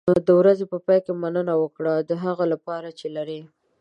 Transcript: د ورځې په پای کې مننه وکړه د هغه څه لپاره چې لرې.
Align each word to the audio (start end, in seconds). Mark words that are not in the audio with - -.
د 0.27 0.29
ورځې 0.39 0.65
په 0.71 0.77
پای 0.85 0.99
کې 1.05 1.11
مننه 1.21 1.53
وکړه 1.57 1.93
د 2.09 2.11
هغه 2.23 2.43
څه 2.45 2.49
لپاره 2.53 2.87
چې 2.99 3.07
لرې. 3.15 3.41